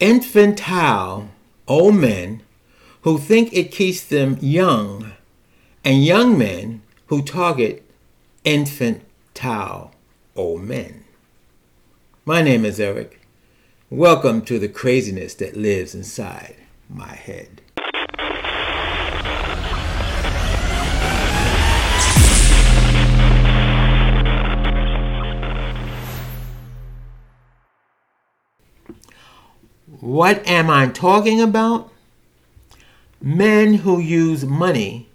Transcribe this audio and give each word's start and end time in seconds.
infantile 0.00 1.28
old 1.66 1.96
men 1.96 2.42
who 3.02 3.18
think 3.18 3.52
it 3.52 3.72
keeps 3.72 4.04
them 4.04 4.38
young, 4.40 5.12
and 5.84 6.04
young 6.04 6.38
men 6.38 6.82
who 7.06 7.22
target 7.22 7.84
infantile 8.44 9.92
old 10.36 10.62
men. 10.62 11.04
My 12.24 12.42
name 12.42 12.64
is 12.64 12.78
Eric. 12.78 13.20
Welcome 13.90 14.42
to 14.42 14.58
the 14.58 14.68
craziness 14.68 15.34
that 15.34 15.56
lives 15.56 15.94
inside 15.94 16.56
my 16.88 17.14
head. 17.14 17.62
What 30.00 30.46
am 30.46 30.70
I 30.70 30.86
talking 30.86 31.40
about? 31.40 31.90
Men 33.20 33.74
who 33.74 33.98
use 33.98 34.44
money, 34.44 35.08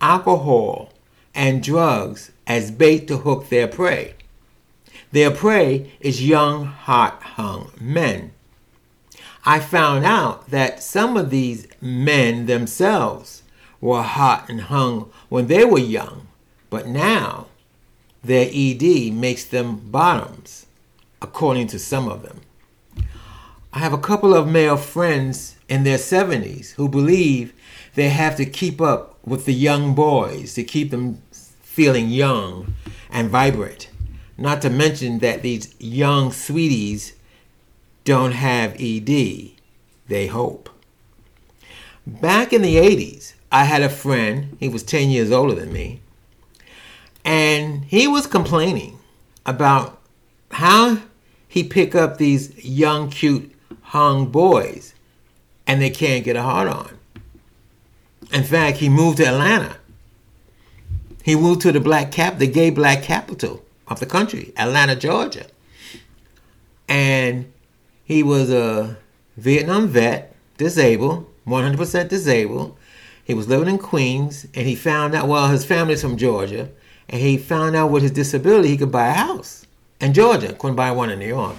alcohol, 0.00 0.90
and 1.34 1.62
drugs 1.62 2.32
as 2.46 2.70
bait 2.70 3.06
to 3.08 3.18
hook 3.18 3.50
their 3.50 3.68
prey. 3.68 4.14
Their 5.12 5.30
prey 5.30 5.92
is 6.00 6.26
young, 6.26 6.64
hot, 6.64 7.22
hung 7.22 7.72
men. 7.78 8.32
I 9.44 9.60
found 9.60 10.06
out 10.06 10.48
that 10.50 10.82
some 10.82 11.18
of 11.18 11.28
these 11.28 11.68
men 11.82 12.46
themselves 12.46 13.42
were 13.82 14.02
hot 14.02 14.48
and 14.48 14.62
hung 14.62 15.10
when 15.28 15.48
they 15.48 15.66
were 15.66 15.78
young, 15.78 16.28
but 16.70 16.88
now 16.88 17.48
their 18.24 18.48
ED 18.50 19.12
makes 19.12 19.44
them 19.44 19.76
bottoms, 19.90 20.64
according 21.20 21.66
to 21.66 21.78
some 21.78 22.08
of 22.08 22.22
them. 22.22 22.40
I 23.76 23.80
have 23.80 23.92
a 23.92 23.98
couple 23.98 24.32
of 24.32 24.48
male 24.48 24.78
friends 24.78 25.56
in 25.68 25.84
their 25.84 25.98
70s 25.98 26.72
who 26.76 26.88
believe 26.88 27.52
they 27.94 28.08
have 28.08 28.34
to 28.36 28.46
keep 28.46 28.80
up 28.80 29.18
with 29.22 29.44
the 29.44 29.52
young 29.52 29.94
boys 29.94 30.54
to 30.54 30.64
keep 30.64 30.90
them 30.90 31.20
feeling 31.60 32.08
young 32.08 32.72
and 33.10 33.28
vibrant. 33.28 33.90
Not 34.38 34.62
to 34.62 34.70
mention 34.70 35.18
that 35.18 35.42
these 35.42 35.74
young 35.78 36.32
sweeties 36.32 37.16
don't 38.04 38.32
have 38.32 38.80
ED, 38.80 39.50
they 40.08 40.26
hope. 40.26 40.70
Back 42.06 42.54
in 42.54 42.62
the 42.62 42.76
80s, 42.76 43.34
I 43.52 43.64
had 43.64 43.82
a 43.82 43.90
friend, 43.90 44.56
he 44.58 44.70
was 44.70 44.84
10 44.84 45.10
years 45.10 45.30
older 45.30 45.54
than 45.54 45.70
me, 45.70 46.00
and 47.26 47.84
he 47.84 48.08
was 48.08 48.26
complaining 48.26 48.98
about 49.44 50.00
how 50.52 51.02
he 51.46 51.62
pick 51.62 51.94
up 51.94 52.16
these 52.16 52.64
young, 52.64 53.10
cute 53.10 53.52
hung 53.86 54.26
boys 54.26 54.94
and 55.66 55.80
they 55.80 55.90
can't 55.90 56.24
get 56.24 56.36
a 56.36 56.42
hard 56.42 56.68
on. 56.68 56.98
In 58.32 58.42
fact, 58.42 58.78
he 58.78 58.88
moved 58.88 59.18
to 59.18 59.26
Atlanta. 59.26 59.76
He 61.22 61.36
moved 61.36 61.60
to 61.62 61.72
the 61.72 61.80
black 61.80 62.12
cap, 62.12 62.38
the 62.38 62.46
gay 62.46 62.70
black 62.70 63.02
capital 63.02 63.64
of 63.88 64.00
the 64.00 64.06
country, 64.06 64.52
Atlanta, 64.56 64.96
Georgia. 64.96 65.46
And 66.88 67.52
he 68.04 68.22
was 68.22 68.50
a 68.50 68.96
Vietnam 69.36 69.88
vet, 69.88 70.34
disabled, 70.56 71.30
100% 71.46 72.08
disabled. 72.08 72.76
He 73.24 73.34
was 73.34 73.48
living 73.48 73.68
in 73.68 73.78
Queens 73.78 74.46
and 74.54 74.66
he 74.66 74.74
found 74.74 75.14
out, 75.14 75.28
well, 75.28 75.48
his 75.48 75.64
family's 75.64 76.02
from 76.02 76.16
Georgia, 76.16 76.70
and 77.08 77.20
he 77.20 77.36
found 77.36 77.76
out 77.76 77.90
with 77.90 78.02
his 78.02 78.12
disability 78.12 78.68
he 78.68 78.76
could 78.76 78.92
buy 78.92 79.08
a 79.08 79.12
house 79.12 79.66
in 80.00 80.12
Georgia, 80.12 80.52
couldn't 80.52 80.76
buy 80.76 80.90
one 80.90 81.10
in 81.10 81.18
New 81.18 81.28
York. 81.28 81.56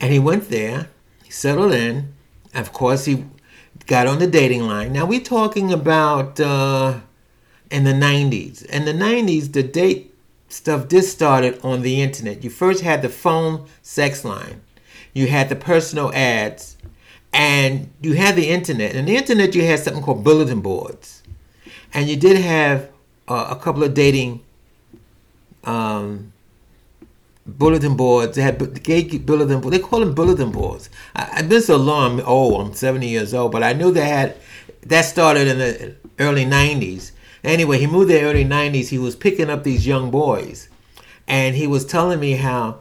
And 0.00 0.12
he 0.12 0.18
went 0.18 0.48
there 0.48 0.88
he 1.30 1.34
settled 1.34 1.72
in. 1.72 2.12
Of 2.54 2.72
course, 2.72 3.04
he 3.04 3.24
got 3.86 4.08
on 4.08 4.18
the 4.18 4.26
dating 4.26 4.62
line. 4.62 4.92
Now 4.92 5.06
we're 5.06 5.20
talking 5.20 5.72
about 5.72 6.40
uh, 6.40 6.98
in 7.70 7.84
the 7.84 7.92
90s. 7.92 8.64
In 8.64 8.84
the 8.84 8.92
90s, 8.92 9.52
the 9.52 9.62
date 9.62 10.12
stuff 10.48 10.88
just 10.88 11.12
started 11.12 11.60
on 11.62 11.82
the 11.82 12.02
internet. 12.02 12.42
You 12.42 12.50
first 12.50 12.82
had 12.82 13.00
the 13.02 13.08
phone 13.08 13.68
sex 13.80 14.24
line, 14.24 14.60
you 15.14 15.28
had 15.28 15.48
the 15.48 15.54
personal 15.54 16.12
ads, 16.12 16.76
and 17.32 17.88
you 18.00 18.14
had 18.14 18.34
the 18.34 18.48
internet. 18.48 18.96
And 18.96 19.06
the 19.06 19.14
internet, 19.14 19.54
you 19.54 19.64
had 19.64 19.78
something 19.78 20.02
called 20.02 20.24
bulletin 20.24 20.60
boards, 20.60 21.22
and 21.94 22.08
you 22.08 22.16
did 22.16 22.38
have 22.38 22.90
uh, 23.28 23.46
a 23.50 23.56
couple 23.56 23.84
of 23.84 23.94
dating 23.94 24.42
um, 25.62 26.32
bulletin 27.46 27.96
boards. 27.96 28.36
They 28.36 28.42
had 28.42 28.82
gay 28.82 29.18
bulletin 29.18 29.60
boards. 29.60 29.76
They 29.76 29.82
call 29.82 30.00
them 30.00 30.14
bulletin 30.14 30.50
boards. 30.50 30.90
I, 31.14 31.42
been 31.42 31.62
so 31.62 31.76
long. 31.76 32.20
I'm 32.20 32.26
old. 32.26 32.60
I'm 32.60 32.74
70 32.74 33.08
years 33.08 33.34
old, 33.34 33.52
but 33.52 33.62
I 33.62 33.72
knew 33.72 33.92
they 33.92 34.08
had. 34.08 34.36
That 34.82 35.02
started 35.02 35.46
in 35.46 35.58
the 35.58 35.94
early 36.18 36.44
90s. 36.44 37.12
Anyway, 37.44 37.78
he 37.78 37.86
moved 37.86 38.10
there 38.10 38.26
early 38.26 38.44
90s. 38.44 38.88
He 38.88 38.98
was 38.98 39.16
picking 39.16 39.50
up 39.50 39.64
these 39.64 39.86
young 39.86 40.10
boys, 40.10 40.68
and 41.26 41.54
he 41.54 41.66
was 41.66 41.84
telling 41.84 42.20
me 42.20 42.32
how 42.32 42.80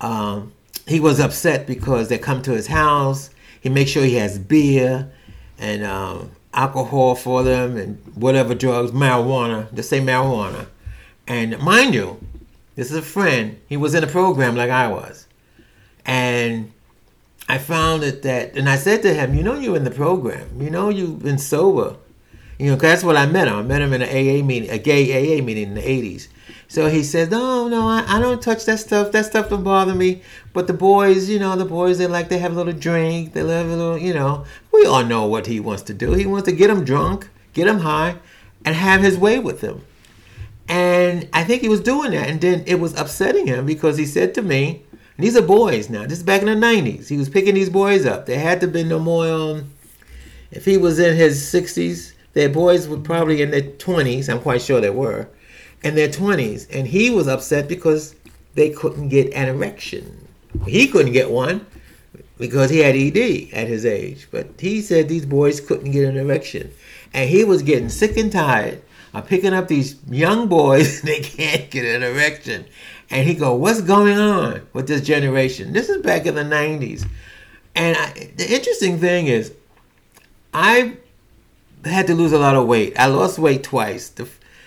um, 0.00 0.52
he 0.86 1.00
was 1.00 1.20
upset 1.20 1.66
because 1.66 2.08
they 2.08 2.18
come 2.18 2.42
to 2.42 2.52
his 2.52 2.68
house. 2.68 3.30
He 3.60 3.68
makes 3.68 3.90
sure 3.90 4.04
he 4.04 4.14
has 4.14 4.38
beer 4.38 5.10
and 5.58 5.84
um, 5.84 6.30
alcohol 6.54 7.14
for 7.14 7.42
them 7.42 7.76
and 7.76 7.98
whatever 8.14 8.54
drugs, 8.54 8.92
marijuana. 8.92 9.72
Just 9.74 9.90
say 9.90 10.00
marijuana. 10.00 10.66
And 11.26 11.58
mind 11.58 11.94
you, 11.94 12.20
this 12.76 12.90
is 12.90 12.96
a 12.96 13.02
friend. 13.02 13.60
He 13.68 13.76
was 13.76 13.94
in 13.94 14.04
a 14.04 14.06
program 14.06 14.54
like 14.54 14.70
I 14.70 14.86
was. 14.88 15.26
And 16.04 16.72
I 17.48 17.58
found 17.58 18.04
it 18.04 18.22
that, 18.22 18.56
and 18.56 18.68
I 18.68 18.76
said 18.76 19.02
to 19.02 19.12
him, 19.12 19.34
You 19.34 19.42
know, 19.42 19.54
you're 19.54 19.76
in 19.76 19.84
the 19.84 19.90
program. 19.90 20.60
You 20.60 20.70
know, 20.70 20.90
you've 20.90 21.22
been 21.22 21.38
sober. 21.38 21.96
You 22.58 22.70
know, 22.70 22.76
that's 22.76 23.02
what 23.04 23.16
I 23.16 23.26
met 23.26 23.48
him. 23.48 23.54
I 23.54 23.62
met 23.62 23.82
him 23.82 23.92
in 23.92 24.02
an 24.02 24.08
AA 24.08 24.44
meeting, 24.44 24.70
a 24.70 24.78
gay 24.78 25.02
AA 25.10 25.42
meeting 25.42 25.68
in 25.68 25.74
the 25.74 25.82
80s. 25.82 26.28
So 26.68 26.88
he 26.88 27.02
said, 27.02 27.30
No, 27.30 27.68
no, 27.68 27.86
I, 27.86 28.04
I 28.06 28.18
don't 28.18 28.42
touch 28.42 28.64
that 28.64 28.78
stuff. 28.78 29.12
That 29.12 29.26
stuff 29.26 29.48
don't 29.48 29.62
bother 29.62 29.94
me. 29.94 30.22
But 30.52 30.66
the 30.66 30.72
boys, 30.72 31.28
you 31.28 31.38
know, 31.38 31.54
the 31.56 31.64
boys, 31.64 31.98
they 31.98 32.06
like 32.06 32.28
to 32.30 32.38
have 32.38 32.52
a 32.52 32.54
little 32.56 32.72
drink. 32.72 33.32
They 33.32 33.42
love 33.42 33.66
a 33.66 33.76
little, 33.76 33.98
you 33.98 34.14
know. 34.14 34.44
We 34.72 34.86
all 34.86 35.04
know 35.04 35.26
what 35.26 35.46
he 35.46 35.60
wants 35.60 35.82
to 35.84 35.94
do. 35.94 36.12
He 36.12 36.26
wants 36.26 36.48
to 36.48 36.54
get 36.54 36.68
them 36.68 36.84
drunk, 36.84 37.28
get 37.52 37.66
them 37.66 37.80
high, 37.80 38.16
and 38.64 38.74
have 38.74 39.00
his 39.00 39.16
way 39.16 39.38
with 39.38 39.60
them. 39.60 39.82
And 40.68 41.28
I 41.32 41.44
think 41.44 41.62
he 41.62 41.68
was 41.68 41.80
doing 41.80 42.10
that. 42.12 42.28
And 42.28 42.40
then 42.40 42.64
it 42.66 42.80
was 42.80 42.98
upsetting 42.98 43.46
him 43.46 43.66
because 43.66 43.96
he 43.96 44.06
said 44.06 44.34
to 44.34 44.42
me, 44.42 44.82
these 45.18 45.36
are 45.36 45.42
boys 45.42 45.88
now. 45.88 46.02
This 46.02 46.18
is 46.18 46.24
back 46.24 46.42
in 46.42 46.46
the 46.46 46.66
90s. 46.66 47.08
He 47.08 47.16
was 47.16 47.28
picking 47.28 47.54
these 47.54 47.70
boys 47.70 48.04
up. 48.04 48.26
There 48.26 48.38
had 48.38 48.60
to 48.60 48.68
be 48.68 48.84
no 48.84 48.98
more, 48.98 49.28
um, 49.28 49.70
if 50.50 50.64
he 50.64 50.76
was 50.76 50.98
in 50.98 51.16
his 51.16 51.42
60s, 51.42 52.12
their 52.34 52.50
boys 52.50 52.86
were 52.86 52.98
probably 52.98 53.40
in 53.40 53.50
their 53.50 53.62
20s. 53.62 54.28
I'm 54.28 54.40
quite 54.40 54.60
sure 54.60 54.80
they 54.80 54.90
were. 54.90 55.28
In 55.82 55.94
their 55.94 56.08
20s. 56.08 56.66
And 56.74 56.86
he 56.86 57.10
was 57.10 57.28
upset 57.28 57.68
because 57.68 58.14
they 58.54 58.70
couldn't 58.70 59.08
get 59.08 59.32
an 59.32 59.48
erection. 59.48 60.28
He 60.66 60.88
couldn't 60.88 61.12
get 61.12 61.30
one 61.30 61.64
because 62.38 62.68
he 62.68 62.78
had 62.78 62.94
ED 62.94 63.54
at 63.54 63.68
his 63.68 63.86
age. 63.86 64.28
But 64.30 64.48
he 64.58 64.82
said 64.82 65.08
these 65.08 65.24
boys 65.24 65.60
couldn't 65.60 65.92
get 65.92 66.08
an 66.08 66.18
erection. 66.18 66.72
And 67.14 67.30
he 67.30 67.44
was 67.44 67.62
getting 67.62 67.88
sick 67.88 68.18
and 68.18 68.30
tired 68.30 68.82
are 69.16 69.22
picking 69.22 69.54
up 69.54 69.66
these 69.66 69.96
young 70.10 70.46
boys 70.46 71.00
and 71.00 71.08
they 71.08 71.20
can't 71.20 71.70
get 71.70 71.84
an 71.84 72.02
erection. 72.02 72.66
And 73.08 73.26
he 73.26 73.34
go, 73.34 73.54
what's 73.54 73.80
going 73.80 74.18
on 74.18 74.66
with 74.72 74.88
this 74.88 75.00
generation? 75.00 75.72
This 75.72 75.88
is 75.88 76.02
back 76.02 76.26
in 76.26 76.34
the 76.34 76.42
90s. 76.42 77.06
And 77.74 77.96
I, 77.96 78.32
the 78.36 78.52
interesting 78.52 78.98
thing 78.98 79.28
is, 79.28 79.54
I 80.52 80.96
had 81.84 82.06
to 82.08 82.14
lose 82.14 82.32
a 82.32 82.38
lot 82.38 82.56
of 82.56 82.66
weight. 82.66 82.98
I 82.98 83.06
lost 83.06 83.38
weight 83.38 83.62
twice. 83.62 84.12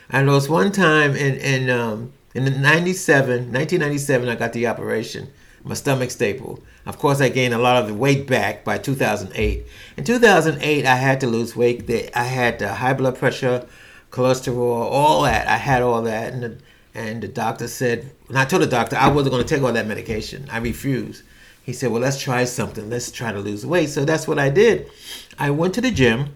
I 0.10 0.22
lost 0.24 0.50
one 0.50 0.72
time 0.72 1.16
in 1.16 1.36
in 1.36 1.70
um, 1.70 2.14
in 2.34 2.46
97, 2.46 3.52
1997. 3.52 4.30
I 4.30 4.36
got 4.36 4.54
the 4.54 4.68
operation, 4.68 5.30
my 5.64 5.74
stomach 5.74 6.12
staple. 6.12 6.64
Of 6.86 7.00
course, 7.00 7.20
I 7.20 7.30
gained 7.30 7.54
a 7.54 7.58
lot 7.58 7.82
of 7.82 7.88
the 7.88 7.96
weight 7.96 8.28
back 8.28 8.64
by 8.64 8.78
2008. 8.78 9.66
In 9.98 10.04
2008, 10.04 10.86
I 10.86 10.96
had 10.96 11.20
to 11.22 11.28
lose 11.28 11.56
weight. 11.56 11.90
I 12.16 12.24
had 12.24 12.62
uh, 12.62 12.76
high 12.76 12.94
blood 12.94 13.18
pressure, 13.18 13.68
cholesterol, 14.12 14.90
all 14.92 15.24
that. 15.24 15.48
I 15.48 15.58
had 15.58 15.82
all 15.82 16.02
that, 16.04 16.34
and 16.34 16.44
the, 16.44 16.58
and 16.94 17.22
the 17.22 17.28
doctor 17.28 17.68
said, 17.68 18.12
and 18.28 18.38
I 18.38 18.46
told 18.46 18.62
the 18.62 18.68
doctor 18.68 18.96
I 18.96 19.10
wasn't 19.10 19.32
going 19.32 19.44
to 19.46 19.56
take 19.56 19.64
all 19.64 19.74
that 19.74 19.88
medication. 19.88 20.48
I 20.52 20.58
refused. 20.58 21.24
He 21.64 21.74
said, 21.74 21.92
well, 21.92 22.02
let's 22.02 22.20
try 22.20 22.46
something. 22.46 22.90
Let's 22.90 23.12
try 23.12 23.32
to 23.32 23.40
lose 23.40 23.66
weight. 23.66 23.90
So 23.90 24.04
that's 24.06 24.28
what 24.28 24.40
I 24.40 24.50
did. 24.50 24.90
I 25.38 25.52
went 25.52 25.76
to 25.76 25.82
the 25.82 25.92
gym, 25.92 26.34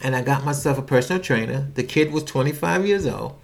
and 0.00 0.16
I 0.16 0.22
got 0.22 0.44
myself 0.44 0.78
a 0.78 0.82
personal 0.82 1.22
trainer. 1.22 1.68
The 1.74 1.84
kid 1.84 2.12
was 2.12 2.24
25 2.24 2.86
years 2.86 3.06
old, 3.06 3.38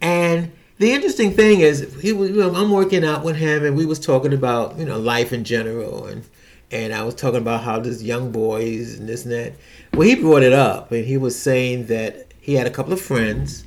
and 0.00 0.52
the 0.78 0.92
interesting 0.92 1.32
thing 1.32 1.60
is, 1.60 1.94
he 2.00 2.12
was. 2.12 2.30
You 2.30 2.36
know, 2.36 2.54
I'm 2.54 2.70
working 2.70 3.04
out 3.04 3.22
with 3.22 3.36
him, 3.36 3.66
and 3.66 3.76
we 3.76 3.84
was 3.84 4.00
talking 4.00 4.32
about 4.32 4.78
you 4.78 4.86
know 4.86 4.98
life 4.98 5.30
in 5.30 5.44
general, 5.44 6.06
and 6.06 6.24
and 6.70 6.94
I 6.94 7.02
was 7.02 7.14
talking 7.14 7.40
about 7.40 7.62
how 7.62 7.80
this 7.80 8.02
young 8.02 8.32
boys 8.32 8.98
and 8.98 9.06
this 9.06 9.24
and 9.24 9.32
that. 9.32 9.52
Well, 9.92 10.08
he 10.08 10.14
brought 10.14 10.42
it 10.42 10.54
up, 10.54 10.90
and 10.90 11.04
he 11.04 11.18
was 11.18 11.38
saying 11.38 11.86
that 11.86 12.29
he 12.40 12.54
had 12.54 12.66
a 12.66 12.70
couple 12.70 12.92
of 12.92 13.00
friends, 13.00 13.64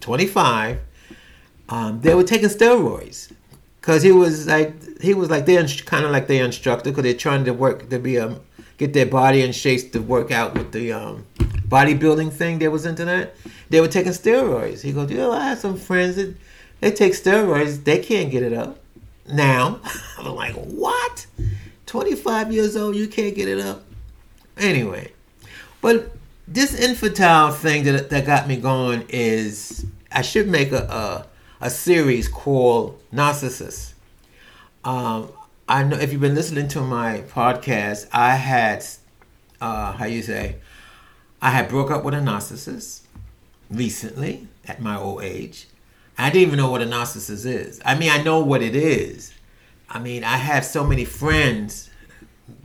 25. 0.00 0.80
Um, 1.68 2.00
they 2.00 2.14
were 2.14 2.24
taking 2.24 2.48
steroids 2.48 3.32
Cause 3.84 4.02
he 4.02 4.12
was 4.12 4.46
like 4.46 5.02
he 5.02 5.12
was 5.12 5.28
like 5.28 5.44
they're 5.44 5.66
kind 5.66 6.06
of 6.06 6.10
like 6.10 6.26
their 6.26 6.42
instructor 6.42 6.88
because 6.88 7.02
they're 7.02 7.12
trying 7.12 7.44
to 7.44 7.52
work 7.52 7.90
to 7.90 7.98
be 7.98 8.18
um 8.18 8.40
get 8.78 8.94
their 8.94 9.04
body 9.04 9.42
in 9.42 9.52
shape 9.52 9.92
to 9.92 10.00
work 10.00 10.30
out 10.30 10.54
with 10.54 10.72
the 10.72 10.90
um 10.90 11.26
bodybuilding 11.68 12.32
thing 12.32 12.60
that 12.60 12.72
was 12.72 12.86
into 12.86 13.04
that. 13.04 13.34
They 13.68 13.82
were 13.82 13.88
taking 13.88 14.12
steroids. 14.12 14.80
He 14.80 14.92
goes, 14.92 15.10
yo, 15.10 15.32
I 15.32 15.48
have 15.48 15.58
some 15.58 15.76
friends 15.76 16.16
that 16.16 16.34
they 16.80 16.92
take 16.92 17.12
steroids, 17.12 17.84
they 17.84 17.98
can't 17.98 18.30
get 18.30 18.42
it 18.42 18.54
up. 18.54 18.78
Now 19.30 19.80
I'm 20.18 20.34
like, 20.34 20.54
what? 20.54 21.26
25 21.84 22.54
years 22.54 22.78
old, 22.78 22.96
you 22.96 23.06
can't 23.06 23.34
get 23.34 23.48
it 23.48 23.60
up. 23.60 23.84
Anyway, 24.56 25.12
but 25.82 26.10
this 26.46 26.78
infantile 26.78 27.52
thing 27.52 27.84
that 27.84 28.10
that 28.10 28.26
got 28.26 28.48
me 28.48 28.56
going 28.56 29.04
is 29.08 29.86
I 30.12 30.22
should 30.22 30.48
make 30.48 30.72
a 30.72 30.82
a, 30.82 31.26
a 31.66 31.70
series 31.70 32.28
called 32.28 33.00
Narcissus. 33.12 33.94
Um, 34.84 35.30
I 35.68 35.82
know 35.84 35.96
if 35.96 36.12
you've 36.12 36.20
been 36.20 36.34
listening 36.34 36.68
to 36.68 36.80
my 36.80 37.22
podcast, 37.28 38.08
I 38.12 38.34
had 38.34 38.84
uh, 39.60 39.92
how 39.92 40.04
you 40.04 40.22
say 40.22 40.56
I 41.40 41.50
had 41.50 41.68
broke 41.68 41.90
up 41.90 42.04
with 42.04 42.14
a 42.14 42.18
narcissist 42.18 43.02
recently 43.70 44.48
at 44.66 44.80
my 44.80 44.96
old 44.96 45.22
age. 45.22 45.68
I 46.16 46.30
didn't 46.30 46.48
even 46.48 46.58
know 46.58 46.70
what 46.70 46.82
a 46.82 46.86
narcissist 46.86 47.44
is. 47.46 47.80
I 47.84 47.98
mean, 47.98 48.10
I 48.10 48.22
know 48.22 48.40
what 48.40 48.62
it 48.62 48.76
is. 48.76 49.32
I 49.88 49.98
mean, 49.98 50.22
I 50.24 50.36
have 50.36 50.64
so 50.64 50.84
many 50.84 51.04
friends 51.04 51.90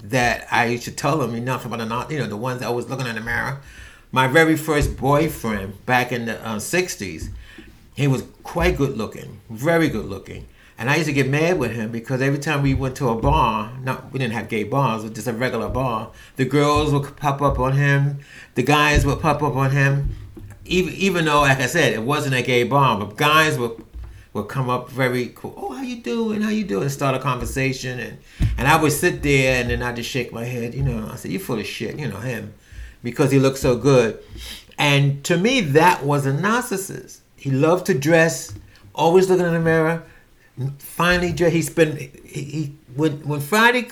that 0.04 0.48
I 0.52 0.66
used 0.66 0.84
to 0.86 0.92
tell 0.92 1.18
them 1.18 1.36
enough 1.36 1.66
about 1.66 1.80
a 1.82 2.14
you 2.14 2.20
know 2.20 2.28
the 2.28 2.38
ones 2.38 2.62
I 2.62 2.70
was 2.70 2.90
looking 2.90 3.06
at 3.06 3.12
in 3.12 3.16
the 3.16 3.22
mirror. 3.22 3.62
My 4.12 4.28
very 4.28 4.58
first 4.58 4.98
boyfriend 4.98 5.86
back 5.86 6.12
in 6.12 6.26
the 6.26 6.46
uh, 6.46 6.58
'60s, 6.58 7.30
he 7.96 8.08
was 8.08 8.24
quite 8.44 8.78
good 8.78 8.98
looking, 8.98 9.40
very 9.50 9.90
good 9.90 10.06
looking, 10.06 10.48
and 10.78 10.90
I 10.90 10.96
used 10.96 11.08
to 11.08 11.14
get 11.14 11.28
mad 11.28 11.60
with 11.60 11.72
him 11.72 11.92
because 11.92 12.22
every 12.22 12.40
time 12.40 12.64
we 12.64 12.74
went 12.74 12.96
to 12.98 13.10
a 13.10 13.16
bar, 13.16 13.72
not 13.82 14.12
we 14.12 14.20
didn't 14.20 14.34
have 14.34 14.50
gay 14.50 14.64
bars, 14.64 15.04
but 15.04 15.14
just 15.14 15.28
a 15.28 15.34
regular 15.34 15.70
bar, 15.70 16.12
the 16.38 16.46
girls 16.46 16.92
would 16.92 17.16
pop 17.18 17.42
up 17.42 17.60
on 17.60 17.74
him, 17.74 18.20
the 18.56 18.64
guys 18.64 19.06
would 19.06 19.20
pop 19.20 19.44
up 19.44 19.56
on 19.56 19.72
him, 19.72 20.16
even 20.66 20.94
even 20.94 21.26
though, 21.26 21.42
like 21.42 21.60
I 21.60 21.68
said, 21.68 21.94
it 21.94 22.04
wasn't 22.04 22.36
a 22.36 22.42
gay 22.42 22.64
bar, 22.64 22.98
but 22.98 23.18
guys 23.18 23.58
would 23.58 23.84
would 24.40 24.50
come 24.50 24.70
up 24.70 24.90
very 24.90 25.28
cool. 25.36 25.54
Oh, 25.58 25.74
how 25.74 25.84
you 25.84 25.98
doing? 25.98 26.42
How 26.42 26.50
you 26.50 26.64
doing? 26.64 26.90
Start 26.90 27.16
a 27.16 27.20
conversation, 27.20 28.00
and 28.00 28.18
and 28.58 28.68
I 28.68 28.82
would 28.82 28.92
sit 28.92 29.22
there, 29.22 29.62
and 29.62 29.70
then 29.70 29.84
I 29.84 29.94
just 29.94 30.10
shake 30.10 30.34
my 30.34 30.46
head. 30.46 30.74
You 30.74 30.84
know, 30.84 31.10
I 31.12 31.16
said, 31.16 31.32
"You 31.32 31.40
full 31.40 31.60
of 31.60 31.66
shit." 31.66 32.00
You 32.00 32.08
know 32.08 32.20
him, 32.20 32.54
because 33.04 33.32
he 33.32 33.40
looked 33.40 33.60
so 33.60 33.78
good. 33.78 34.20
And 34.78 35.24
to 35.26 35.38
me, 35.38 35.62
that 35.62 36.04
was 36.04 36.26
a 36.26 36.32
narcissist. 36.32 37.20
He 37.36 37.52
loved 37.52 37.86
to 37.88 37.94
dress, 37.94 38.54
always 38.96 39.30
looking 39.30 39.46
in 39.46 39.54
the 39.54 39.60
mirror. 39.60 40.04
Finally. 40.80 41.34
He 41.50 41.62
spent 41.62 42.00
he, 42.00 42.44
he 42.44 42.76
when 42.96 43.28
when 43.28 43.40
Friday 43.40 43.90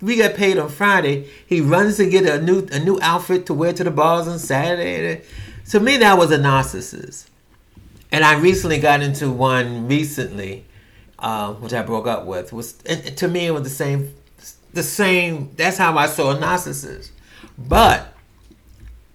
we 0.00 0.16
got 0.16 0.34
paid 0.34 0.58
on 0.58 0.68
Friday. 0.68 1.28
He 1.46 1.60
runs 1.60 1.96
to 1.98 2.08
get 2.08 2.26
a 2.26 2.42
new 2.42 2.66
a 2.72 2.78
new 2.78 2.98
outfit 3.00 3.46
to 3.46 3.54
wear 3.54 3.72
to 3.72 3.84
the 3.84 3.90
bars 3.90 4.26
on 4.28 4.38
Saturday. 4.38 5.22
To 5.70 5.78
me, 5.78 5.98
that 5.98 6.18
was 6.18 6.32
a 6.32 6.38
narcissist 6.38 7.29
and 8.12 8.24
I 8.24 8.38
recently 8.38 8.78
got 8.78 9.02
into 9.02 9.30
one 9.30 9.88
recently, 9.88 10.64
uh, 11.18 11.54
which 11.54 11.72
I 11.72 11.82
broke 11.82 12.06
up 12.06 12.26
with. 12.26 12.52
Was 12.52 12.72
to 12.72 13.28
me 13.28 13.46
it 13.46 13.52
was 13.52 13.62
the 13.62 13.70
same, 13.70 14.14
the 14.72 14.82
same. 14.82 15.50
That's 15.56 15.78
how 15.78 15.96
I 15.96 16.06
saw 16.06 16.32
a 16.32 16.36
narcissist. 16.36 17.10
But 17.56 18.12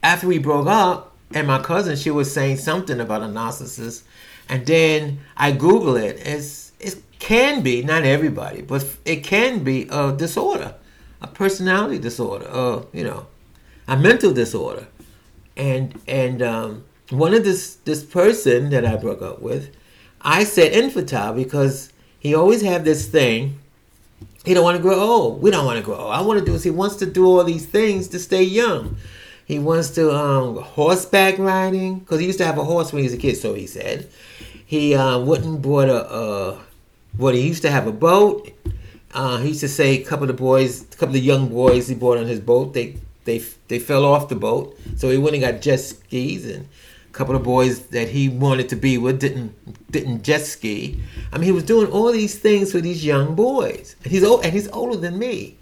after 0.01 0.27
we 0.27 0.37
broke 0.37 0.67
up, 0.67 1.15
and 1.33 1.47
my 1.47 1.61
cousin 1.61 1.95
she 1.95 2.11
was 2.11 2.31
saying 2.31 2.57
something 2.57 2.99
about 2.99 3.21
a 3.21 3.25
narcissist, 3.25 4.03
and 4.47 4.65
then 4.65 5.19
I 5.35 5.51
Google 5.51 5.95
it. 5.97 6.21
It's 6.25 6.71
it 6.79 7.01
can 7.19 7.63
be 7.63 7.83
not 7.83 8.03
everybody, 8.03 8.61
but 8.61 8.85
it 9.03 9.23
can 9.23 9.63
be 9.63 9.87
a 9.89 10.13
disorder, 10.13 10.75
a 11.21 11.27
personality 11.27 11.99
disorder, 11.99 12.47
or 12.47 12.87
you 12.93 13.03
know, 13.03 13.27
a 13.87 13.97
mental 13.97 14.31
disorder, 14.31 14.87
and 15.57 15.99
and 16.07 16.41
um, 16.41 16.83
one 17.09 17.33
of 17.33 17.43
this 17.43 17.75
this 17.85 18.03
person 18.03 18.69
that 18.69 18.85
I 18.85 18.95
broke 18.95 19.21
up 19.21 19.41
with, 19.41 19.75
I 20.21 20.43
said 20.43 20.73
infantile 20.73 21.33
because 21.33 21.91
he 22.19 22.33
always 22.33 22.61
had 22.61 22.85
this 22.85 23.07
thing. 23.07 23.59
He 24.43 24.53
don't 24.53 24.63
want 24.63 24.77
to 24.77 24.81
grow 24.81 24.99
old. 24.99 25.41
We 25.41 25.51
don't 25.51 25.65
want 25.65 25.79
to 25.79 25.83
grow 25.83 25.95
old. 25.95 26.11
I 26.11 26.21
want 26.21 26.39
to 26.39 26.45
do 26.45 26.53
is 26.53 26.63
he 26.63 26.71
wants 26.71 26.95
to 26.97 27.05
do 27.05 27.25
all 27.25 27.43
these 27.43 27.65
things 27.65 28.07
to 28.09 28.19
stay 28.19 28.43
young. 28.43 28.97
He 29.45 29.59
wants 29.59 29.91
to 29.91 30.11
um, 30.11 30.57
horseback 30.57 31.37
riding 31.37 31.99
because 31.99 32.19
he 32.19 32.25
used 32.25 32.39
to 32.39 32.45
have 32.45 32.57
a 32.57 32.63
horse 32.63 32.91
when 32.91 33.03
he 33.03 33.07
was 33.07 33.13
a 33.13 33.17
kid. 33.17 33.37
So 33.37 33.53
he 33.53 33.67
said 33.67 34.09
he 34.65 34.95
uh, 34.95 35.19
wouldn't 35.19 35.61
bought 35.61 35.89
a, 35.89 36.57
what 37.17 37.35
he 37.35 37.47
used 37.47 37.61
to 37.63 37.71
have 37.71 37.87
a 37.87 37.91
boat. 37.91 38.51
Uh, 39.13 39.37
he 39.37 39.49
used 39.49 39.61
to 39.61 39.69
say 39.69 40.01
a 40.01 40.03
couple 40.03 40.29
of 40.29 40.35
boys, 40.35 40.81
a 40.81 40.97
couple 40.97 41.15
of 41.15 41.23
young 41.23 41.47
boys 41.49 41.87
he 41.87 41.95
bought 41.95 42.17
on 42.17 42.25
his 42.25 42.39
boat. 42.39 42.73
They 42.73 42.97
they 43.25 43.39
they 43.67 43.79
fell 43.79 44.05
off 44.05 44.29
the 44.29 44.35
boat, 44.35 44.77
so 44.97 45.09
he 45.09 45.17
went 45.17 45.35
and 45.35 45.43
got 45.43 45.61
jet 45.61 45.77
skis 45.77 46.45
and 46.45 46.67
couple 47.15 47.35
of 47.35 47.43
boys 47.43 47.87
that 47.87 48.09
he 48.09 48.27
wanted 48.27 48.67
to 48.69 48.75
be 48.75 48.97
with 48.97 49.19
didn't 49.19 49.53
didn't 49.89 50.23
jet 50.23 50.41
ski. 50.41 51.01
I 51.31 51.37
mean, 51.37 51.45
he 51.45 51.51
was 51.51 51.63
doing 51.63 51.89
all 51.91 52.11
these 52.11 52.37
things 52.37 52.71
for 52.71 52.81
these 52.81 53.05
young 53.05 53.35
boys, 53.35 53.95
and 54.03 54.11
he's 54.11 54.23
old, 54.23 54.43
and 54.43 54.53
he's 54.53 54.67
older 54.69 54.97
than 54.97 55.17
me. 55.17 55.57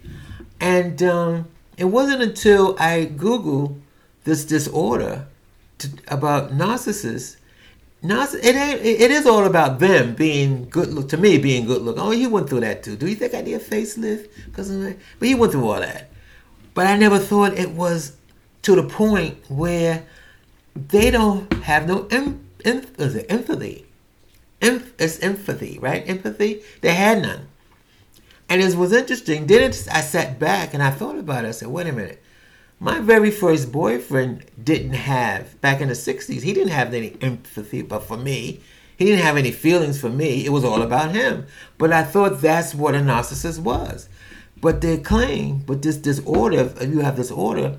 And 0.59 1.01
um, 1.03 1.47
it 1.77 1.85
wasn't 1.85 2.23
until 2.23 2.75
I 2.79 3.05
Googled 3.05 3.79
this 4.23 4.45
disorder 4.45 5.27
to, 5.79 5.89
about 6.07 6.51
narcissists. 6.51 7.38
Narciss- 8.03 8.44
it, 8.44 8.55
ain't, 8.55 8.81
it 8.81 9.11
is 9.11 9.25
all 9.27 9.45
about 9.45 9.79
them 9.79 10.15
being 10.15 10.67
good 10.69 10.89
look 10.89 11.09
to 11.09 11.17
me 11.17 11.38
being 11.38 11.65
good 11.65 11.83
look. 11.83 11.97
Oh, 12.00 12.11
he 12.11 12.25
went 12.25 12.50
through 12.50 12.61
that 12.61 12.83
too. 12.83 12.95
Do 12.95 13.07
you 13.07 13.15
think 13.15 13.33
I 13.35 13.41
need 13.41 13.53
a 13.53 13.59
facelift? 13.59 14.29
Because 14.45 14.71
but 15.19 15.27
he 15.27 15.35
went 15.35 15.51
through 15.51 15.69
all 15.69 15.79
that. 15.79 16.09
But 16.73 16.88
I 16.88 16.97
never 16.97 17.19
thought 17.19 17.53
it 17.53 17.71
was 17.71 18.17
to 18.63 18.75
the 18.75 18.83
point 18.83 19.38
where 19.50 20.03
they 20.75 21.12
don't 21.12 21.52
have 21.64 21.88
no 21.88 22.08
em, 22.08 22.48
empathy. 22.66 23.86
Em, 24.62 24.84
it's 24.98 25.20
empathy, 25.20 25.78
right? 25.80 26.08
Empathy. 26.08 26.62
They 26.81 26.94
had 26.94 27.22
none. 27.22 27.48
And 28.50 28.62
it 28.62 28.75
was 28.75 28.94
interesting. 28.94 29.48
Then 29.48 29.64
it, 29.64 29.88
I 29.92 30.02
sat 30.02 30.40
back 30.40 30.74
and 30.74 30.84
I 30.84 30.92
thought 30.92 31.18
about 31.18 31.46
it. 31.46 31.50
I 31.50 31.52
said, 31.52 31.70
wait 31.70 31.88
a 31.88 31.92
minute. 31.92 32.22
My 32.80 33.00
very 33.00 33.31
first 33.31 33.72
boyfriend 33.72 34.46
didn't 34.62 34.94
have, 34.94 35.60
back 35.62 35.80
in 35.80 35.88
the 35.88 35.94
60s, 35.94 36.42
he 36.42 36.54
didn't 36.54 36.74
have 36.74 36.94
any 36.94 37.16
empathy, 37.22 37.81
but 37.81 38.04
for 38.04 38.18
me, 38.18 38.60
he 38.98 39.06
didn't 39.06 39.24
have 39.24 39.38
any 39.38 39.52
feelings 39.52 40.00
for 40.00 40.10
me. 40.10 40.46
It 40.46 40.50
was 40.50 40.64
all 40.64 40.81
about 40.81 41.16
him. 41.16 41.46
But 41.78 41.94
I 41.94 42.04
thought 42.04 42.42
that's 42.42 42.75
what 42.75 42.96
a 42.96 43.00
narcissist 43.00 43.60
was. 43.60 44.10
But 44.60 44.81
they 44.81 44.98
claim, 44.98 45.60
but 45.60 45.81
this 45.81 45.98
disorder, 45.98 46.72
if 46.80 46.90
you 46.90 47.00
have 47.00 47.18
this 47.18 47.31
order, 47.31 47.78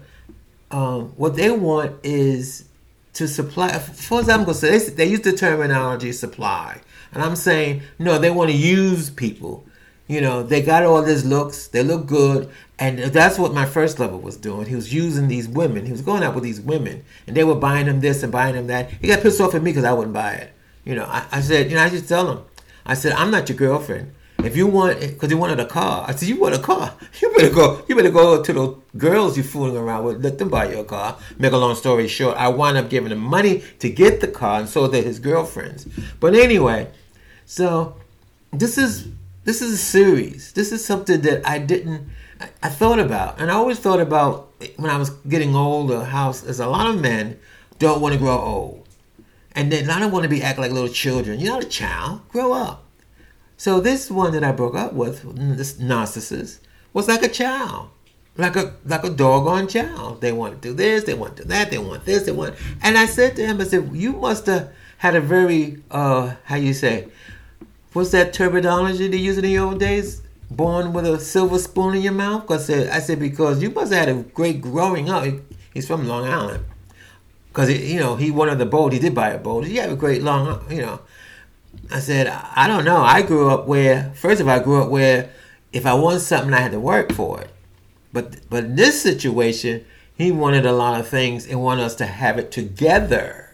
um, 0.71 1.13
what 1.17 1.37
they 1.37 1.51
want 1.51 1.97
is 2.03 2.65
to 3.15 3.27
supply. 3.29 3.79
For 3.79 4.21
example, 4.21 4.55
so 4.55 4.69
they, 4.69 4.79
they 4.79 5.07
use 5.07 5.21
the 5.21 5.33
terminology 5.33 6.13
supply, 6.13 6.81
and 7.13 7.23
I'm 7.23 7.37
saying 7.37 7.83
no, 7.99 8.19
they 8.19 8.31
want 8.31 8.51
to 8.51 8.57
use 8.57 9.11
people. 9.11 9.65
You 10.07 10.21
know, 10.21 10.43
they 10.43 10.61
got 10.61 10.83
all 10.83 11.03
these 11.03 11.25
looks, 11.25 11.69
they 11.69 11.83
look 11.83 12.07
good, 12.07 12.51
and 12.79 12.99
that's 12.99 13.39
what 13.39 13.55
my 13.55 13.65
first 13.65 13.99
lover 13.99 14.19
was 14.19 14.37
doing. 14.37 14.67
He 14.67 14.75
was 14.75 14.93
using 14.93 15.29
these 15.29 15.49
women. 15.49 15.87
He 15.87 15.93
was 15.93 16.03
going 16.03 16.23
out 16.23 16.35
with 16.35 16.45
these 16.45 16.61
women, 16.61 17.05
and 17.27 17.35
they 17.35 17.45
were 17.45 17.55
buying 17.55 17.87
him 17.87 18.01
this 18.01 18.23
and 18.23 18.31
buying 18.31 18.55
him 18.55 18.67
that. 18.67 18.91
He 18.91 19.09
got 19.09 19.23
pissed 19.23 19.41
off 19.41 19.55
at 19.55 19.63
me 19.63 19.71
because 19.71 19.85
I 19.85 19.95
wouldn't 19.95 20.13
buy 20.13 20.35
it. 20.35 20.53
You 20.85 20.95
know, 20.95 21.05
I, 21.05 21.27
I 21.33 21.41
said, 21.41 21.71
you 21.71 21.77
know, 21.77 21.83
I 21.83 21.89
just 21.89 22.07
tell 22.07 22.31
him, 22.31 22.45
I 22.85 22.93
said, 22.93 23.13
I'm 23.13 23.31
not 23.31 23.49
your 23.49 23.57
girlfriend. 23.57 24.13
If 24.45 24.57
you 24.57 24.67
want, 24.67 25.01
because 25.01 25.31
he 25.31 25.35
wanted 25.35 25.59
a 25.61 25.67
car, 25.67 26.05
I 26.07 26.15
said, 26.15 26.29
you 26.29 26.39
want 26.39 26.55
a 26.55 26.59
car? 26.59 26.95
You 27.21 27.31
better 27.31 27.51
go. 27.51 27.83
You 27.89 27.97
better 27.97 28.11
go 28.11 28.43
to 28.43 28.53
the 28.53 28.77
girls 28.99 29.37
you're 29.37 29.45
fooling 29.45 29.77
around 29.77 30.05
with. 30.05 30.23
Let 30.23 30.39
them 30.39 30.49
buy 30.51 30.71
you 30.71 30.81
a 30.81 30.85
car. 30.85 31.17
Make 31.39 31.53
a 31.53 31.57
long 31.57 31.75
story 31.75 32.07
short, 32.09 32.37
I 32.37 32.49
wound 32.49 32.77
up 32.77 32.91
giving 32.91 33.13
him 33.13 33.19
money 33.19 33.63
to 33.79 33.89
get 33.89 34.21
the 34.21 34.29
car, 34.29 34.61
and 34.61 34.69
so 34.69 34.91
did 34.91 35.05
his 35.05 35.19
girlfriends. 35.19 35.87
But 36.21 36.35
anyway, 36.35 36.91
so 37.47 37.97
this 38.53 38.79
is 38.79 39.09
this 39.45 39.63
is 39.63 39.75
a 39.75 39.79
series. 39.79 40.53
This 40.53 40.73
is 40.73 40.85
something 40.85 41.21
that 41.23 41.47
I 41.49 41.59
didn't. 41.59 42.09
I, 42.63 42.69
thought 42.69 42.99
about, 42.99 43.41
and 43.41 43.51
I 43.51 43.55
always 43.55 43.79
thought 43.79 44.01
about 44.01 44.53
when 44.77 44.91
I 44.91 44.99
was 44.99 45.11
getting 45.11 45.55
older. 45.55 46.05
How 46.05 46.31
as 46.31 46.61
a 46.61 46.67
lot 46.67 46.87
of 46.89 47.01
men 47.01 47.39
don't 47.79 48.01
want 48.01 48.13
to 48.13 48.19
grow 48.19 48.39
old, 48.39 48.89
and 49.53 49.73
then 49.73 49.89
I 49.89 49.99
don't 49.99 50.13
want 50.13 50.25
to 50.25 50.29
be 50.29 50.43
act 50.43 50.59
like 50.59 50.73
little 50.73 50.89
children. 50.89 51.41
You're 51.41 51.53
not 51.53 51.65
a 51.65 51.69
child. 51.69 52.29
Grow 52.29 52.53
up. 52.53 52.84
So 53.57 53.81
this 53.81 54.11
one 54.11 54.33
that 54.33 54.45
I 54.45 54.53
broke 54.53 54.75
up 54.75 54.93
with, 54.93 55.23
this 55.57 55.75
narcissist, 55.75 56.59
was 56.93 57.09
like 57.09 57.23
a 57.23 57.29
child. 57.29 57.91
Like 58.37 58.57
a 58.57 58.75
like 58.85 59.05
a 59.05 59.11
doggone 59.11 59.69
child. 59.69 60.21
They 60.21 60.33
want 60.33 60.61
to 60.61 60.69
do 60.69 60.75
this, 60.75 61.05
they 61.05 61.15
want 61.15 61.37
to 61.37 61.43
do 61.45 61.49
that, 61.51 61.71
they 61.71 61.79
want 61.79 62.05
this, 62.05 62.25
they 62.25 62.33
want 62.33 62.57
and 62.83 62.99
I 62.99 63.07
said 63.07 63.37
to 63.37 63.47
him, 63.47 63.61
I 63.61 63.65
said, 63.65 63.91
You 63.95 64.13
must 64.13 64.47
have 64.47 64.73
had 64.99 65.15
a 65.15 65.21
very 65.21 65.83
uh 65.91 66.35
how 66.45 66.57
you 66.57 66.75
say 66.75 67.09
what's 67.93 68.11
that 68.11 68.33
terminology 68.33 69.07
they 69.07 69.19
used 69.19 69.39
in 69.39 69.45
the 69.45 69.59
old 69.59 69.79
days? 69.79 70.23
Born 70.51 70.93
with 70.93 71.07
a 71.07 71.21
silver 71.21 71.59
spoon 71.59 71.95
in 71.95 72.03
your 72.03 72.13
mouth? 72.13 72.51
I 72.51 72.57
said 72.57 72.89
I 72.89 72.99
said 72.99 73.21
because 73.21 73.63
you 73.63 73.71
must 73.71 73.93
have 73.93 74.09
had 74.09 74.17
a 74.17 74.23
great 74.23 74.61
growing 74.61 75.11
up. 75.11 75.27
He's 75.73 75.87
from 75.87 76.09
Long 76.09 76.25
Island. 76.27 76.65
Because 77.49 77.71
you 77.71 78.01
know, 78.01 78.17
he 78.17 78.33
wanted 78.33 78.59
the 78.59 78.67
boat, 78.67 78.93
he 78.93 78.99
did 78.99 79.15
buy 79.15 79.31
a 79.31 79.39
boat. 79.39 79.65
He 79.65 79.77
had 79.77 79.91
a 79.91 79.97
great 79.97 80.23
long 80.23 80.65
you 80.69 80.83
know 80.83 81.01
I 81.91 82.01
said, 82.01 82.27
I 82.27 82.67
don't 82.67 82.85
know. 82.85 82.99
I 82.99 83.23
grew 83.23 83.51
up 83.51 83.67
where, 83.67 84.13
first 84.15 84.41
of 84.41 84.49
all, 84.49 84.59
I 84.59 84.63
grew 84.63 84.83
up 84.83 84.91
where 84.91 85.31
if 85.73 85.87
I 85.87 85.95
want 85.95 86.21
something, 86.21 86.55
I 86.55 86.61
had 86.61 86.73
to 86.73 86.81
work 86.81 87.13
for 87.13 87.41
it. 87.41 87.51
But 88.13 88.49
but 88.49 88.65
in 88.65 88.77
this 88.77 89.03
situation, 89.03 89.85
he 90.15 90.31
wanted 90.31 90.65
a 90.65 90.73
lot 90.73 91.01
of 91.01 91.09
things 91.09 91.47
and 91.47 91.63
wanted 91.63 91.83
us 91.83 91.97
to 91.97 92.07
have 92.07 92.39
it 92.39 92.53
together. 92.53 93.51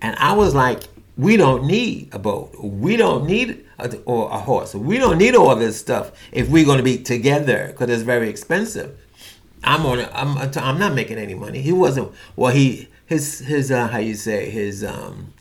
And 0.00 0.16
I 0.16 0.32
was 0.32 0.54
like, 0.54 0.84
we 1.18 1.36
don't 1.36 1.66
need 1.66 2.08
a 2.12 2.18
boat. 2.18 2.54
We 2.58 2.96
don't 2.96 3.26
need 3.26 3.66
a, 3.78 3.94
or 4.06 4.30
a 4.30 4.38
horse. 4.38 4.74
We 4.74 4.96
don't 4.96 5.18
need 5.18 5.34
all 5.34 5.54
this 5.54 5.78
stuff 5.78 6.12
if 6.32 6.48
we're 6.48 6.64
going 6.64 6.78
to 6.78 6.84
be 6.84 6.96
together 6.96 7.66
because 7.66 7.90
it's 7.90 8.02
very 8.02 8.30
expensive. 8.30 8.98
I'm 9.62 9.84
on. 9.84 10.00
I'm. 10.14 10.38
I'm 10.38 10.78
not 10.78 10.94
making 10.94 11.18
any 11.18 11.34
money. 11.34 11.60
He 11.60 11.72
wasn't. 11.72 12.12
Well, 12.36 12.52
he 12.52 12.88
his 13.04 13.40
his 13.40 13.70
uh, 13.70 13.88
how 13.88 13.98
you 13.98 14.14
say 14.14 14.48
his 14.48 14.82
um, 14.82 15.34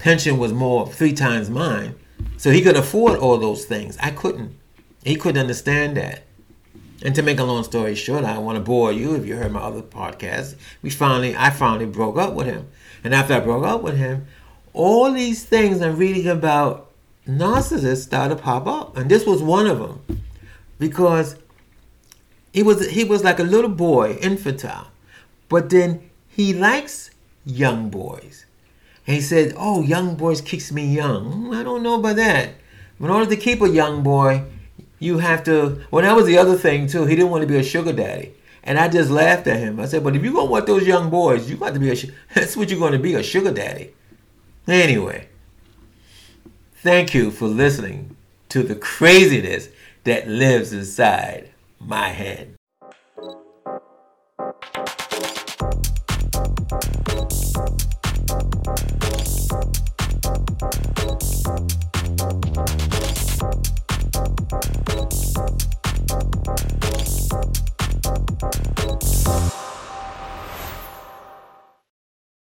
pension 0.00 0.38
was 0.38 0.52
more 0.52 0.88
three 0.88 1.12
times 1.12 1.48
mine, 1.48 1.94
so 2.36 2.50
he 2.50 2.62
could 2.62 2.76
afford 2.76 3.18
all 3.18 3.38
those 3.38 3.64
things. 3.64 3.96
I 4.00 4.10
couldn't. 4.10 4.58
He 5.04 5.14
couldn't 5.14 5.40
understand 5.40 5.96
that. 5.96 6.24
And 7.02 7.14
to 7.14 7.22
make 7.22 7.38
a 7.38 7.44
long 7.44 7.64
story 7.64 7.94
short, 7.94 8.24
I 8.24 8.34
don't 8.34 8.44
want 8.44 8.56
to 8.56 8.64
bore 8.64 8.92
you 8.92 9.14
if 9.14 9.24
you 9.24 9.36
heard 9.36 9.52
my 9.52 9.60
other 9.60 9.82
podcast. 9.82 10.56
We 10.82 10.90
finally, 10.90 11.36
I 11.36 11.50
finally 11.50 11.86
broke 11.86 12.18
up 12.18 12.34
with 12.34 12.46
him, 12.46 12.68
and 13.04 13.14
after 13.14 13.34
I 13.34 13.40
broke 13.40 13.64
up 13.64 13.82
with 13.82 13.96
him, 13.96 14.26
all 14.72 15.12
these 15.12 15.44
things 15.44 15.80
I'm 15.80 15.96
reading 15.96 16.26
about 16.26 16.90
narcissists 17.26 18.02
started 18.02 18.36
to 18.36 18.42
pop 18.42 18.66
up, 18.66 18.96
and 18.96 19.10
this 19.10 19.24
was 19.24 19.42
one 19.42 19.66
of 19.66 19.78
them, 19.78 20.24
because 20.78 21.36
he 22.52 22.62
was 22.62 22.88
he 22.88 23.04
was 23.04 23.22
like 23.22 23.38
a 23.38 23.44
little 23.44 23.70
boy, 23.70 24.18
infantile, 24.20 24.88
but 25.48 25.70
then 25.70 26.10
he 26.28 26.52
likes 26.52 27.10
young 27.44 27.90
boys. 27.90 28.46
And 29.10 29.16
he 29.16 29.22
said, 29.22 29.54
"Oh, 29.56 29.82
young 29.82 30.14
boys 30.14 30.40
keeps 30.40 30.70
me 30.70 30.86
young." 30.86 31.32
Hmm, 31.32 31.52
I 31.52 31.64
don't 31.64 31.82
know 31.82 31.98
about 31.98 32.14
that. 32.14 32.50
In 33.00 33.10
order 33.10 33.28
to 33.28 33.36
keep 33.36 33.60
a 33.60 33.68
young 33.68 34.04
boy, 34.04 34.44
you 35.00 35.18
have 35.18 35.42
to. 35.46 35.80
Well, 35.90 36.04
that 36.04 36.14
was 36.14 36.26
the 36.26 36.38
other 36.38 36.56
thing 36.56 36.86
too. 36.86 37.06
He 37.06 37.16
didn't 37.16 37.32
want 37.32 37.42
to 37.42 37.48
be 37.48 37.56
a 37.56 37.64
sugar 37.64 37.92
daddy, 37.92 38.34
and 38.62 38.78
I 38.78 38.86
just 38.86 39.10
laughed 39.10 39.48
at 39.48 39.58
him. 39.58 39.80
I 39.80 39.86
said, 39.86 40.04
"But 40.04 40.14
if 40.14 40.22
you're 40.22 40.32
gonna 40.32 40.48
want 40.48 40.68
those 40.68 40.86
young 40.86 41.10
boys, 41.10 41.50
you 41.50 41.56
got 41.56 41.74
to 41.74 41.80
be 41.80 41.90
a. 41.90 41.96
That's 42.36 42.56
what 42.56 42.70
you're 42.70 42.78
going 42.78 42.92
to 42.92 43.00
be, 43.00 43.14
a 43.14 43.22
sugar 43.24 43.52
daddy." 43.52 43.94
Anyway, 44.68 45.26
thank 46.76 47.12
you 47.12 47.32
for 47.32 47.48
listening 47.48 48.14
to 48.50 48.62
the 48.62 48.76
craziness 48.76 49.70
that 50.04 50.28
lives 50.28 50.72
inside 50.72 51.50
my 51.80 52.10
head. 52.10 52.59